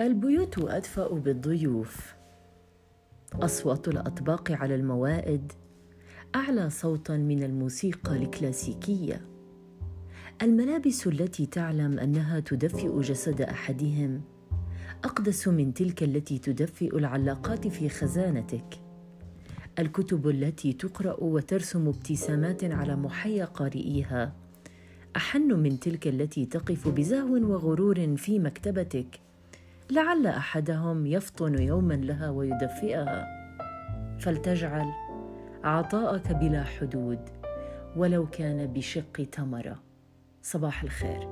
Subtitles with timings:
[0.00, 2.14] البيوت أدفأ بالضيوف.
[3.34, 5.52] أصوات الأطباق على الموائد.
[6.34, 9.20] أعلى صوتا من الموسيقى الكلاسيكية.
[10.42, 14.22] الملابس التي تعلم أنها تدفئ جسد أحدهم.
[15.04, 18.80] أقدس من تلك التي تدفئ العلاقات في خزانتك.
[19.78, 24.32] الكتب التي تقرأ وترسم ابتسامات على محيا قارئيها.
[25.16, 29.20] أحن من تلك التي تقف بزهو وغرور في مكتبتك.
[29.92, 33.26] لعل أحدهم يفطن يوما لها ويدفئها.
[34.20, 34.86] فلتجعل
[35.64, 37.18] عطاءك بلا حدود
[37.96, 39.82] ولو كان بشق تمرة.
[40.42, 41.28] صباح الخير.